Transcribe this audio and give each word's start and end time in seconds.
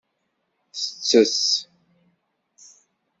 Tettess. 0.81 1.43